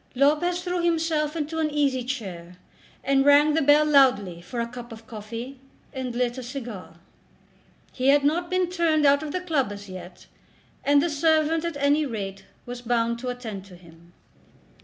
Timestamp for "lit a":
6.15-6.41